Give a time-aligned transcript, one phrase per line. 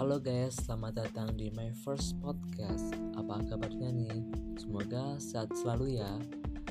[0.00, 2.96] guys, selamat datang di my first podcast.
[3.20, 4.24] Apa kabarnya nih?
[4.56, 6.08] Semoga sehat selalu ya.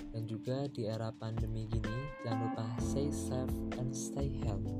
[0.09, 1.93] Dan juga di era pandemi gini,
[2.25, 4.73] jangan lupa stay safe and stay healthy.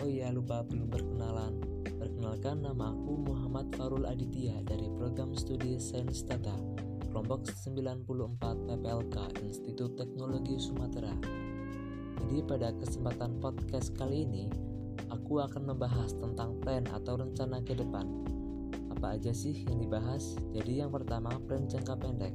[0.00, 1.60] Oh iya, lupa belum berkenalan.
[1.84, 6.56] Perkenalkan nama aku Muhammad Farul Aditya dari program studi Sains Tata,
[7.12, 11.12] kelompok 94 PPLK Institut Teknologi Sumatera.
[12.16, 14.67] Jadi pada kesempatan podcast kali ini,
[15.06, 18.06] aku akan membahas tentang plan atau rencana ke depan.
[18.98, 20.34] Apa aja sih yang dibahas?
[20.50, 22.34] Jadi yang pertama plan jangka pendek,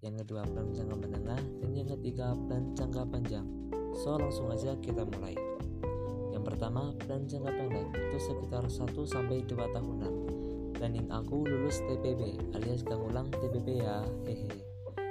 [0.00, 3.44] yang kedua plan jangka menengah, dan yang ketiga plan jangka panjang.
[4.00, 5.36] So langsung aja kita mulai.
[6.32, 10.14] Yang pertama plan jangka pendek itu sekitar 1 sampai 2 tahunan.
[10.80, 14.48] Planning aku lulus TPB alias gak ngulang TPB ya, hehe.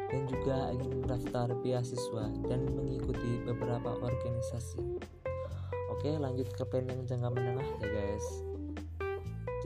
[0.09, 5.18] Dan juga ingin mendaftar beasiswa dan mengikuti beberapa organisasi.
[5.99, 8.23] Oke lanjut ke plan yang jangka menengah ya guys.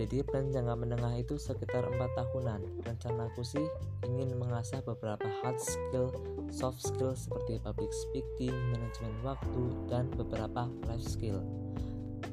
[0.02, 2.58] Jadi plan jangka menengah itu sekitar 4 tahunan.
[2.82, 3.62] Rencanaku sih
[4.02, 6.10] ingin mengasah beberapa hard skill
[6.50, 11.38] soft skill seperti public speaking manajemen waktu dan beberapa life skill.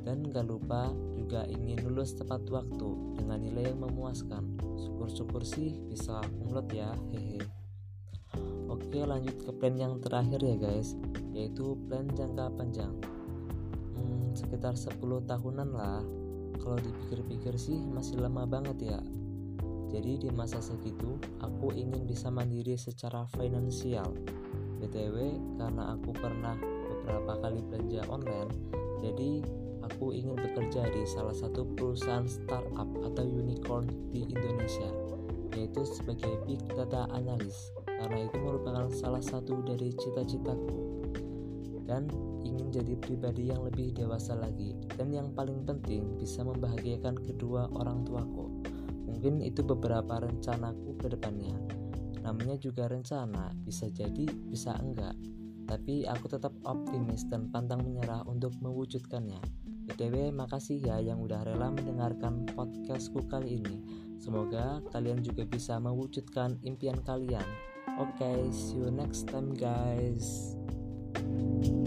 [0.00, 4.56] Dan gak lupa juga ingin lulus tepat waktu dengan nilai yang memuaskan.
[4.80, 7.44] Syukur-syukur sih bisa kumlot ya hehe.
[8.64, 10.96] Oke lanjut ke plan yang terakhir ya guys
[11.36, 12.96] yaitu plan jangka panjang
[14.36, 16.02] sekitar 10 tahunan lah.
[16.60, 19.00] Kalau dipikir-pikir sih masih lama banget ya.
[19.90, 24.14] Jadi di masa segitu aku ingin bisa mandiri secara finansial.
[24.78, 26.54] Btw karena aku pernah
[26.88, 29.40] beberapa kali belanja online jadi
[29.80, 34.92] aku ingin bekerja di salah satu perusahaan startup atau unicorn di Indonesia
[35.56, 37.74] yaitu sebagai big data analyst.
[37.82, 40.78] Karena itu merupakan salah satu dari cita-citaku
[41.90, 42.06] dan
[42.46, 48.06] ingin jadi pribadi yang lebih dewasa lagi dan yang paling penting bisa membahagiakan kedua orang
[48.06, 48.62] tuaku.
[49.10, 51.58] Mungkin itu beberapa rencanaku ke depannya.
[52.22, 55.18] Namanya juga rencana, bisa jadi, bisa enggak.
[55.66, 59.42] Tapi aku tetap optimis dan pantang menyerah untuk mewujudkannya.
[59.90, 63.82] BTW makasih ya yang udah rela mendengarkan podcastku kali ini.
[64.22, 67.42] Semoga kalian juga bisa mewujudkan impian kalian.
[67.98, 70.54] Oke, okay, see you next time guys.
[71.20, 71.79] thank you